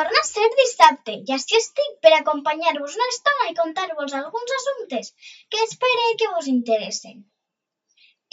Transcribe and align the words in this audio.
Torna 0.00 0.20
a 0.24 0.26
ser 0.26 0.46
dissabte 0.58 1.14
i 1.28 1.32
així 1.34 1.56
estic 1.56 1.96
per 2.04 2.10
acompanyar-vos 2.18 2.94
una 2.98 3.08
estona 3.14 3.48
i 3.50 3.56
contar-vos 3.58 4.14
alguns 4.18 4.52
assumptes 4.58 5.10
que 5.52 5.64
espere 5.64 6.06
que 6.22 6.28
vos 6.36 6.46
interessen. 6.52 7.18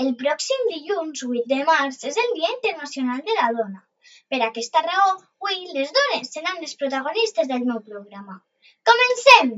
El 0.04 0.14
pròxim 0.22 0.64
dilluns 0.70 1.26
8 1.28 1.44
de 1.50 1.58
març 1.70 2.06
és 2.12 2.20
el 2.24 2.32
Dia 2.38 2.54
Internacional 2.54 3.20
de 3.28 3.36
la 3.40 3.50
Dona. 3.58 3.84
Per 4.32 4.40
aquesta 4.46 4.86
raó, 4.86 5.10
avui 5.18 5.60
les 5.74 5.92
dones 5.98 6.32
seran 6.38 6.64
les 6.64 6.78
protagonistes 6.84 7.52
del 7.52 7.68
meu 7.74 7.84
programa. 7.90 8.40
Comencem! 8.92 9.52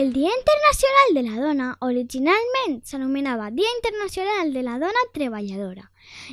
El 0.00 0.12
Dia 0.18 0.34
Internacional 0.40 1.14
de 1.20 1.26
la 1.28 1.38
Dona 1.46 1.70
originalment 1.92 2.80
s'anomenava 2.90 3.52
Dia 3.62 3.70
Internacional 3.78 4.52
de 4.58 4.66
la 4.66 4.80
Dona 4.82 5.06
Treballadora 5.14 5.86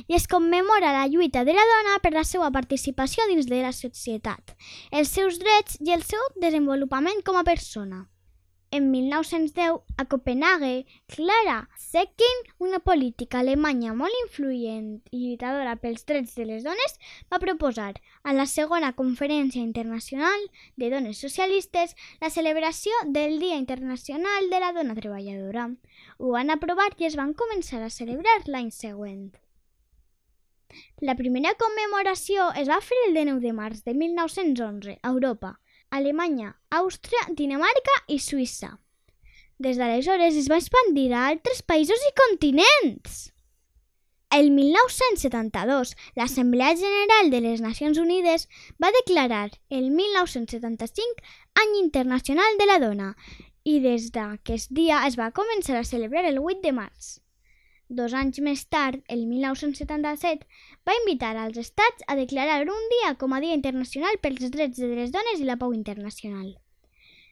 i 0.06 0.18
es 0.18 0.28
commemora 0.28 0.92
la 0.96 1.06
lluita 1.08 1.44
de 1.44 1.56
la 1.56 1.64
dona 1.72 1.96
per 2.02 2.12
la 2.16 2.24
seva 2.24 2.50
participació 2.50 3.26
dins 3.30 3.46
de 3.46 3.62
la 3.62 3.72
societat, 3.72 4.54
els 4.90 5.10
seus 5.14 5.40
drets 5.42 5.80
i 5.80 5.96
el 5.96 6.06
seu 6.06 6.30
desenvolupament 6.36 7.24
com 7.24 7.40
a 7.40 7.44
persona. 7.44 8.06
En 8.70 8.90
1910, 8.90 9.80
a 9.96 10.04
Copenhague, 10.04 10.86
Clara 11.06 11.70
Zetkin, 11.78 12.42
una 12.58 12.80
política 12.80 13.38
alemanya 13.40 13.94
molt 13.96 14.12
influent 14.26 14.90
i 15.08 15.22
lluitadora 15.22 15.78
pels 15.80 16.04
drets 16.04 16.36
de 16.36 16.44
les 16.50 16.66
dones, 16.66 16.98
va 17.32 17.40
proposar 17.40 17.94
a 18.22 18.36
la 18.36 18.44
segona 18.44 18.92
Conferència 19.00 19.64
Internacional 19.64 20.46
de 20.76 20.92
Dones 20.92 21.24
Socialistes 21.24 21.96
la 22.20 22.28
celebració 22.28 22.92
del 23.06 23.40
Dia 23.40 23.56
Internacional 23.56 24.52
de 24.52 24.60
la 24.60 24.74
Dona 24.76 25.00
Treballadora. 25.00 25.70
Ho 26.18 26.36
van 26.36 26.52
aprovar 26.52 26.92
i 26.98 27.08
es 27.08 27.16
van 27.16 27.32
començar 27.32 27.80
a 27.80 27.94
celebrar 28.00 28.42
l'any 28.52 28.68
següent. 28.70 29.30
La 31.00 31.14
primera 31.18 31.54
commemoració 31.60 32.50
es 32.62 32.68
va 32.68 32.80
fer 32.84 32.98
el 33.06 33.14
19 33.16 33.40
de 33.44 33.54
març 33.56 33.80
de 33.86 33.94
1911 33.94 34.98
a 35.02 35.12
Europa, 35.14 35.54
Alemanya, 35.90 36.52
Àustria, 36.70 37.24
Dinamarca 37.40 37.94
i 38.08 38.18
Suïssa. 38.20 38.74
Des 39.58 39.80
d'aleshores 39.80 40.36
es 40.38 40.48
va 40.52 40.58
expandir 40.60 41.08
a 41.12 41.24
altres 41.32 41.64
països 41.72 42.04
i 42.08 42.14
continents. 42.20 43.18
El 44.30 44.50
1972, 44.52 45.94
l'Assemblea 46.20 46.74
General 46.76 47.30
de 47.32 47.40
les 47.40 47.62
Nacions 47.64 47.98
Unides 47.98 48.44
va 48.84 48.92
declarar 48.98 49.46
el 49.70 49.88
1975 49.90 51.24
Any 51.62 51.78
Internacional 51.80 52.60
de 52.60 52.66
la 52.68 52.76
Dona 52.82 53.14
i 53.64 53.78
des 53.80 54.10
d'aquest 54.12 54.76
dia 54.76 55.00
es 55.08 55.16
va 55.16 55.32
començar 55.32 55.80
a 55.80 55.88
celebrar 55.94 56.26
el 56.28 56.38
8 56.44 56.60
de 56.66 56.74
març. 56.76 57.16
Dos 57.88 58.12
anys 58.12 58.38
més 58.44 58.66
tard, 58.68 59.00
el 59.08 59.24
1977, 59.26 60.44
va 60.84 60.96
invitar 61.00 61.32
als 61.40 61.56
estats 61.56 62.04
a 62.06 62.16
declarar 62.18 62.60
un 62.68 62.84
dia 62.92 63.14
com 63.16 63.32
a 63.32 63.40
Dia 63.40 63.56
Internacional 63.56 64.18
pels 64.20 64.50
Drets 64.52 64.76
de 64.76 64.90
les 64.92 65.12
Dones 65.14 65.40
i 65.40 65.48
la 65.48 65.56
Pau 65.56 65.72
Internacional. 65.72 66.50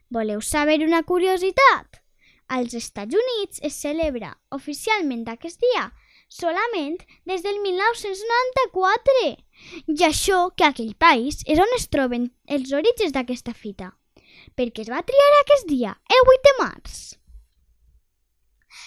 Voleu 0.09 0.41
saber 0.41 0.81
una 0.87 1.03
curiositat? 1.03 2.01
Als 2.49 2.73
Estats 2.79 3.15
Units 3.21 3.61
es 3.69 3.77
celebra 3.77 4.33
oficialment 4.55 5.27
aquest 5.29 5.61
dia 5.61 5.91
solament 6.29 6.99
des 7.25 7.43
del 7.43 7.61
1994. 7.61 9.37
I 9.93 9.99
això 10.09 10.41
que 10.57 10.67
aquell 10.71 10.95
país 10.95 11.43
és 11.47 11.61
on 11.61 11.77
es 11.77 11.89
troben 11.93 12.31
els 12.47 12.73
orígens 12.73 13.13
d'aquesta 13.13 13.53
fita. 13.53 13.93
perquè 14.57 14.83
es 14.83 14.89
va 14.89 15.03
triar 15.03 15.31
aquest 15.41 15.67
dia, 15.69 15.93
el 16.09 16.29
8 16.33 16.43
de 16.47 16.53
març. 16.63 16.93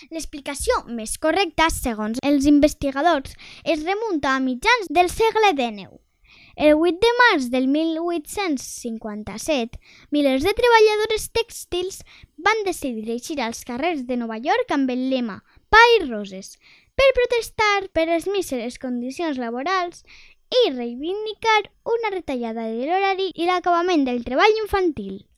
L'explicació 0.07 0.77
més 0.87 1.17
correcta, 1.21 1.69
segons 1.73 2.19
els 2.23 2.45
investigadors, 2.49 3.33
es 3.63 3.83
remunta 3.83 4.35
a 4.35 4.43
mitjans 4.43 4.87
del 4.89 5.09
segle 5.11 5.51
XIX. 5.57 5.99
El 6.59 6.75
8 6.75 6.99
de 7.03 7.11
març 7.17 7.45
del 7.51 7.67
1857, 7.71 9.79
milers 10.11 10.43
de 10.43 10.53
treballadores 10.57 11.29
tèxtils 11.35 12.01
van 12.47 12.65
decidir 12.65 13.13
eixir 13.15 13.39
als 13.43 13.63
carrers 13.67 14.01
de 14.09 14.17
Nova 14.19 14.37
York 14.43 14.71
amb 14.75 14.91
el 14.91 15.05
lema 15.13 15.37
Pa 15.71 15.83
i 15.95 15.97
roses, 16.09 16.57
per 16.99 17.07
protestar 17.15 17.87
per 17.95 18.05
les 18.11 18.27
míseres 18.27 18.79
condicions 18.79 19.37
laborals 19.39 20.03
i 20.51 20.71
reivindicar 20.73 21.71
una 21.95 22.11
retallada 22.15 22.67
de 22.67 22.89
l'horari 22.89 23.31
i 23.35 23.47
l'acabament 23.47 24.03
del 24.07 24.23
treball 24.27 24.63
infantil. 24.65 25.28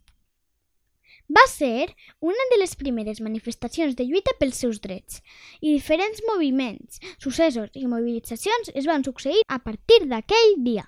Va 1.31 1.43
ser 1.47 1.87
una 2.19 2.45
de 2.51 2.57
les 2.59 2.73
primeres 2.75 3.21
manifestacions 3.23 3.95
de 3.95 4.07
lluita 4.07 4.33
pels 4.39 4.57
seus 4.63 4.81
drets 4.83 5.21
i 5.61 5.69
diferents 5.69 6.23
moviments, 6.27 6.99
successos 7.23 7.69
i 7.79 7.85
mobilitzacions 7.87 8.71
es 8.81 8.89
van 8.89 9.05
succeir 9.07 9.45
a 9.47 9.59
partir 9.63 10.01
d'aquell 10.11 10.57
dia. 10.65 10.87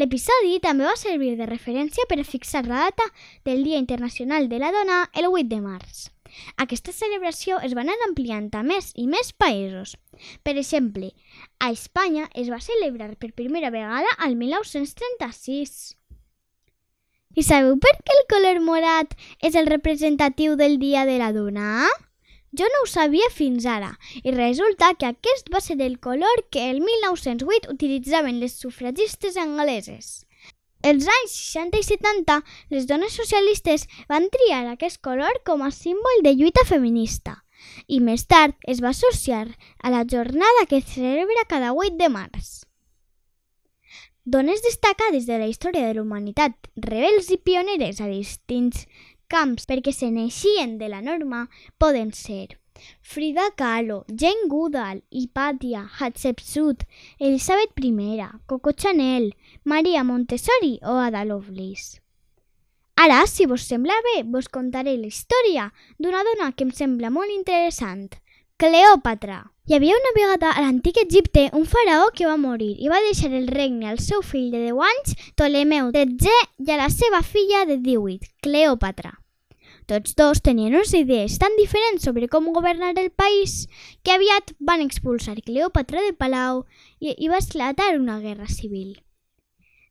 L'episodi 0.00 0.58
també 0.64 0.88
va 0.88 0.96
servir 0.98 1.34
de 1.38 1.46
referència 1.46 2.08
per 2.10 2.18
a 2.20 2.26
fixar 2.26 2.64
la 2.66 2.88
data 2.88 3.06
del 3.44 3.62
Dia 3.68 3.78
Internacional 3.82 4.48
de 4.48 4.58
la 4.62 4.72
Dona 4.74 4.98
el 5.14 5.30
8 5.30 5.46
de 5.52 5.60
març. 5.62 6.04
Aquesta 6.64 6.94
celebració 6.96 7.60
es 7.62 7.74
va 7.78 7.84
anar 7.84 7.94
ampliant 8.08 8.48
a 8.58 8.64
més 8.66 8.90
i 8.98 9.06
més 9.06 9.30
països. 9.44 9.94
Per 10.42 10.56
exemple, 10.58 11.12
a 11.62 11.70
Espanya 11.76 12.26
es 12.34 12.50
va 12.50 12.62
celebrar 12.64 13.12
per 13.20 13.30
primera 13.38 13.70
vegada 13.70 14.10
al 14.18 14.34
1936. 14.40 15.94
I 17.34 17.42
sabeu 17.42 17.76
per 17.82 17.92
què 18.00 18.16
el 18.16 18.24
color 18.30 18.60
morat 18.62 19.14
és 19.42 19.54
el 19.58 19.66
representatiu 19.66 20.54
del 20.60 20.78
Dia 20.78 21.04
de 21.08 21.18
la 21.18 21.32
Dona? 21.34 21.88
Jo 22.54 22.68
no 22.70 22.84
ho 22.84 22.86
sabia 22.86 23.26
fins 23.34 23.66
ara, 23.66 23.90
i 24.22 24.30
resulta 24.30 24.92
que 24.94 25.08
aquest 25.10 25.50
va 25.52 25.60
ser 25.60 25.80
el 25.82 25.98
color 25.98 26.44
que 26.54 26.68
el 26.70 26.80
1908 26.80 27.72
utilitzaven 27.72 28.38
les 28.38 28.54
sufragistes 28.54 29.36
angleses. 29.36 30.26
Els 30.84 31.08
anys 31.08 31.34
60 31.34 31.80
i 31.80 31.86
70, 31.88 32.42
les 32.70 32.86
dones 32.86 33.16
socialistes 33.18 33.88
van 34.08 34.28
triar 34.30 34.66
aquest 34.68 35.00
color 35.02 35.40
com 35.48 35.64
a 35.64 35.72
símbol 35.74 36.22
de 36.22 36.36
lluita 36.38 36.62
feminista 36.68 37.40
i 37.88 38.00
més 38.08 38.26
tard 38.30 38.54
es 38.72 38.82
va 38.84 38.92
associar 38.92 39.46
a 39.82 39.90
la 39.94 40.04
jornada 40.14 40.66
que 40.68 40.82
es 40.82 40.92
celebra 40.94 41.48
cada 41.48 41.72
8 41.72 41.96
de 42.00 42.08
març. 42.18 42.52
Dones 44.26 44.62
destacades 44.62 45.26
de 45.26 45.36
la 45.38 45.46
història 45.46 45.84
de 45.84 45.94
la 45.98 46.00
humanitat, 46.00 46.54
rebels 46.80 47.26
i 47.28 47.36
pioneres 47.36 47.98
a 48.00 48.06
distints 48.08 48.86
camps 49.28 49.68
perquè 49.68 49.92
se 49.92 50.08
n'eixien 50.08 50.78
de 50.80 50.88
la 50.88 51.02
norma, 51.04 51.42
poden 51.76 52.14
ser 52.16 52.56
Frida 53.04 53.50
Kahlo, 53.52 54.06
Jane 54.08 54.48
Goodall, 54.48 55.02
Hipatia, 55.10 55.84
Hatshepsut, 55.98 56.86
Elizabeth 57.18 57.76
I, 57.76 58.24
Coco 58.46 58.72
Chanel, 58.72 59.34
Maria 59.62 60.02
Montessori 60.04 60.80
o 60.82 60.96
Ada 60.96 61.26
Lovelace. 61.26 62.00
Ara, 62.96 63.26
si 63.26 63.44
vos 63.44 63.60
sembla 63.60 63.92
bé, 64.08 64.22
vos 64.24 64.48
contaré 64.48 64.96
la 64.96 65.12
història 65.12 65.72
d'una 65.98 66.24
dona 66.24 66.52
que 66.52 66.64
em 66.64 66.72
sembla 66.72 67.10
molt 67.10 67.28
interessant, 67.30 68.08
Cleòpatra. 68.56 69.53
Hi 69.66 69.72
havia 69.72 69.94
una 69.96 70.10
vegada 70.12 70.50
a 70.52 70.60
l'antic 70.60 70.98
Egipte 71.00 71.42
un 71.56 71.62
faraó 71.64 72.10
que 72.12 72.26
va 72.28 72.34
morir 72.36 72.74
i 72.84 72.90
va 72.92 72.98
deixar 73.00 73.30
el 73.32 73.46
regne 73.48 73.86
al 73.88 74.00
seu 74.06 74.20
fill 74.20 74.50
de 74.52 74.58
10 74.60 74.80
anys, 74.86 75.14
Ptolemeu 75.38 75.86
XIII, 75.94 76.34
i 76.66 76.72
a 76.74 76.76
la 76.76 76.88
seva 76.92 77.22
filla 77.24 77.62
de 77.70 77.78
18, 77.86 78.28
Cleòpatra. 78.44 79.14
Tots 79.88 80.18
dos 80.20 80.42
tenien 80.44 80.76
unes 80.76 80.92
idees 80.98 81.38
tan 81.40 81.56
diferents 81.56 82.04
sobre 82.04 82.28
com 82.28 82.52
governar 82.52 82.92
el 83.00 83.08
país 83.08 83.54
que 84.04 84.12
aviat 84.12 84.52
van 84.60 84.84
expulsar 84.84 85.38
Cleòpatra 85.40 86.04
de 86.04 86.12
Palau 86.12 86.66
i, 87.00 87.16
i 87.16 87.32
va 87.32 87.40
esclatar 87.40 87.94
una 87.96 88.18
guerra 88.20 88.52
civil. 88.52 88.98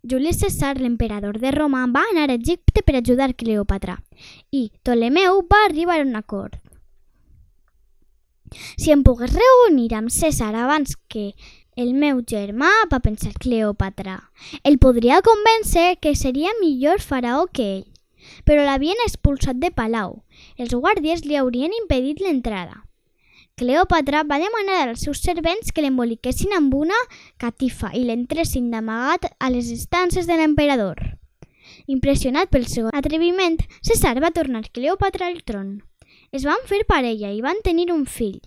Juli 0.06 0.36
César, 0.38 0.76
l'emperador 0.78 1.42
de 1.42 1.50
Roma, 1.50 1.88
va 1.90 2.06
anar 2.12 2.30
a 2.30 2.38
Egipte 2.38 2.86
per 2.86 3.00
ajudar 3.02 3.34
Cleòpatra 3.34 3.98
i 4.52 4.68
Ptolemeu 4.84 5.42
va 5.50 5.66
arribar 5.66 5.98
a 5.98 6.06
un 6.06 6.14
acord. 6.22 6.62
Si 8.78 8.92
em 8.92 9.04
pogués 9.04 9.34
reunir 9.34 9.94
amb 9.96 10.14
César 10.14 10.54
abans 10.56 10.98
que 11.08 11.34
el 11.76 11.94
meu 11.94 12.22
germà, 12.22 12.70
va 12.92 13.02
pensar 13.02 13.34
Cleòpatra, 13.40 14.20
el 14.64 14.78
podria 14.78 15.24
convèncer 15.26 15.98
que 16.00 16.14
seria 16.16 16.54
millor 16.62 17.02
faraó 17.02 17.48
que 17.50 17.70
ell 17.80 17.90
però 18.48 18.64
l'havien 18.66 19.00
expulsat 19.06 19.60
de 19.60 19.72
Palau. 19.72 20.22
Els 20.58 20.74
guàrdies 20.74 21.24
li 21.28 21.38
haurien 21.40 21.76
impedit 21.82 22.22
l'entrada. 22.24 22.84
Cleòpatra 23.60 24.24
va 24.26 24.40
demanar 24.42 24.80
als 24.88 25.04
seus 25.06 25.22
servents 25.22 25.72
que 25.72 25.84
l'emboliquessin 25.86 26.56
amb 26.58 26.74
una 26.74 26.98
catifa 27.38 27.92
i 27.94 28.02
l'entressin 28.08 28.72
d'amagat 28.72 29.30
a 29.38 29.52
les 29.54 29.70
estances 29.76 30.26
de 30.30 30.40
l'emperador. 30.40 30.98
Impressionat 31.88 32.50
pel 32.50 32.66
seu 32.68 32.90
atreviment, 32.90 33.60
César 33.86 34.18
va 34.24 34.34
tornar 34.34 34.66
Cleòpatra 34.74 35.30
al 35.30 35.44
tron. 35.46 35.82
Es 36.34 36.48
van 36.50 36.64
fer 36.66 36.80
parella 36.90 37.30
i 37.30 37.44
van 37.46 37.60
tenir 37.62 37.92
un 37.94 38.08
fill. 38.10 38.40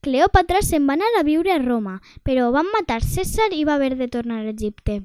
Cleòpatra 0.00 0.62
se'n 0.64 0.86
va 0.88 0.94
anar 0.96 1.10
a 1.18 1.24
viure 1.26 1.50
a 1.52 1.58
Roma, 1.60 1.98
però 2.24 2.46
van 2.54 2.70
matar 2.72 3.02
César 3.04 3.50
i 3.52 3.66
va 3.68 3.74
haver 3.74 3.98
de 3.98 4.08
tornar 4.08 4.38
a 4.40 4.52
Egipte. 4.52 5.02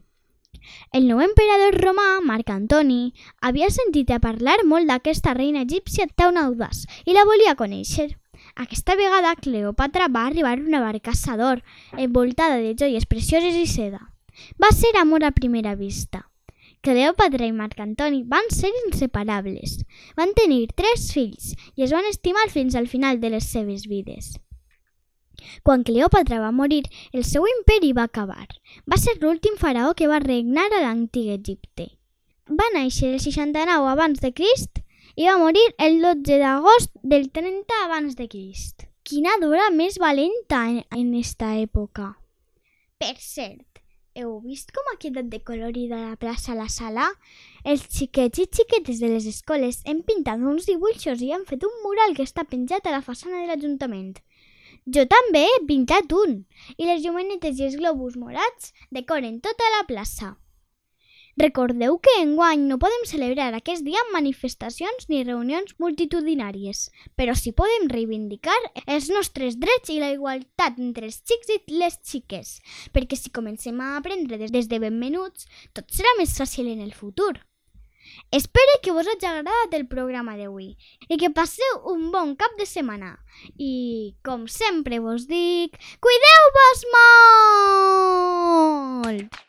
El 0.96 1.10
nou 1.10 1.20
emperador 1.26 1.76
romà, 1.84 2.08
Marc 2.24 2.54
Antoni, 2.56 3.12
havia 3.42 3.68
sentit 3.76 4.14
a 4.16 4.22
parlar 4.24 4.56
molt 4.64 4.88
d'aquesta 4.88 5.36
reina 5.36 5.66
egípcia 5.68 6.08
tan 6.16 6.40
audaç 6.40 6.86
i 7.04 7.18
la 7.18 7.28
volia 7.28 7.58
conèixer. 7.60 8.08
Aquesta 8.56 8.96
vegada 8.96 9.36
Cleòpatra 9.36 10.08
va 10.08 10.26
arribar 10.30 10.56
a 10.56 10.64
una 10.64 10.84
barcassa 10.86 11.36
d'or, 11.36 11.60
envoltada 11.98 12.64
de 12.64 12.72
joies 12.72 13.04
precioses 13.06 13.60
i 13.60 13.68
seda. 13.68 14.00
Va 14.56 14.72
ser 14.72 14.96
amor 14.96 15.28
a 15.28 15.36
primera 15.36 15.76
vista. 15.76 16.29
Cleòpatra 16.82 17.44
i 17.50 17.52
Marc 17.52 17.80
Antoni 17.84 18.22
van 18.24 18.46
ser 18.56 18.70
inseparables. 18.86 19.80
Van 20.16 20.32
tenir 20.38 20.70
tres 20.80 21.10
fills 21.12 21.52
i 21.76 21.84
es 21.84 21.92
van 21.92 22.08
estimar 22.08 22.46
fins 22.54 22.78
al 22.80 22.88
final 22.88 23.20
de 23.20 23.34
les 23.34 23.50
seves 23.52 23.84
vides. 23.92 24.38
Quan 25.64 25.84
Cleòpatra 25.84 26.40
va 26.40 26.52
morir, 26.56 26.84
el 27.12 27.26
seu 27.28 27.48
imperi 27.48 27.92
va 27.96 28.08
acabar. 28.08 28.48
Va 28.88 29.00
ser 29.00 29.18
l'últim 29.20 29.58
faraó 29.60 29.94
que 29.96 30.08
va 30.08 30.20
regnar 30.24 30.68
a 30.72 30.84
l'antic 30.86 31.32
Egipte. 31.36 31.90
Va 32.48 32.68
néixer 32.74 33.14
el 33.14 33.20
69 33.20 33.92
abans 33.92 34.24
de 34.24 34.32
Crist 34.34 34.80
i 35.16 35.28
va 35.28 35.38
morir 35.42 35.66
el 35.78 36.00
12 36.02 36.40
d'agost 36.42 36.96
del 37.04 37.28
30 37.36 37.84
abans 37.86 38.16
de 38.16 38.28
Crist. 38.32 38.88
Quina 39.04 39.36
dura 39.42 39.70
més 39.74 40.00
valenta 40.00 40.64
en, 40.70 40.84
en 40.96 41.14
esta 41.20 41.56
època. 41.60 42.14
Per 43.00 43.16
cert, 43.18 43.79
heu 44.16 44.40
vist 44.42 44.72
com 44.76 44.88
ha 44.92 44.98
quedat 45.02 45.30
de 45.32 45.40
colorida 45.46 46.00
la 46.02 46.16
plaça 46.16 46.54
a 46.54 46.58
la 46.58 46.68
sala? 46.70 47.06
Els 47.64 47.86
xiquets 47.96 48.42
i 48.42 48.48
xiquetes 48.48 49.02
de 49.04 49.12
les 49.12 49.28
escoles 49.30 49.82
hem 49.86 50.02
pintat 50.08 50.42
uns 50.54 50.66
dibuixos 50.70 51.22
i 51.22 51.32
han 51.36 51.46
fet 51.50 51.66
un 51.68 51.78
mural 51.84 52.16
que 52.18 52.26
està 52.26 52.46
penjat 52.48 52.88
a 52.88 52.96
la 52.98 53.06
façana 53.06 53.42
de 53.42 53.48
l'Ajuntament. 53.52 54.18
Jo 54.90 55.06
també 55.06 55.46
he 55.46 55.64
pintat 55.70 56.14
un, 56.18 56.44
i 56.78 56.88
les 56.90 57.04
llumenetes 57.06 57.60
i 57.60 57.68
els 57.70 57.78
globus 57.78 58.18
morats 58.18 58.74
decoren 58.90 59.42
tota 59.46 59.74
la 59.78 59.86
plaça. 59.90 60.36
Recordeu 61.40 61.94
que 62.04 62.12
enguany 62.20 62.66
no 62.68 62.76
podem 62.84 63.06
celebrar 63.08 63.54
aquest 63.56 63.86
dia 63.86 63.96
amb 64.02 64.12
manifestacions 64.12 65.06
ni 65.08 65.22
reunions 65.24 65.72
multitudinàries, 65.80 66.92
però 67.16 67.32
sí 67.32 67.54
podem 67.56 67.86
reivindicar 67.88 68.58
els 68.84 69.08
nostres 69.08 69.56
drets 69.62 69.88
i 69.94 70.02
la 70.02 70.10
igualtat 70.12 70.76
entre 70.84 71.08
els 71.08 71.22
xics 71.24 71.54
i 71.56 71.60
les 71.80 71.96
xiques, 72.04 72.60
perquè 72.92 73.16
si 73.16 73.32
comencem 73.32 73.80
a 73.80 73.96
aprendre 74.02 74.36
des, 74.42 74.52
des 74.52 74.68
de 74.68 74.82
ben 74.84 75.00
menuts, 75.00 75.48
tot 75.72 75.88
serà 75.96 76.12
més 76.20 76.36
fàcil 76.36 76.68
en 76.74 76.84
el 76.84 76.92
futur. 76.92 77.40
Espero 78.36 78.76
que 78.84 78.92
vos 78.92 79.08
hagi 79.08 79.26
agradat 79.30 79.72
el 79.78 79.88
programa 79.88 80.36
d'avui 80.36 80.76
i 81.08 81.16
que 81.22 81.32
passeu 81.32 81.80
un 81.94 82.12
bon 82.12 82.36
cap 82.36 82.52
de 82.60 82.68
setmana. 82.68 83.16
I, 83.56 84.12
com 84.28 84.44
sempre 84.52 85.00
vos 85.00 85.24
dic, 85.32 85.80
cuideu-vos 86.04 86.84
molt! 89.08 89.49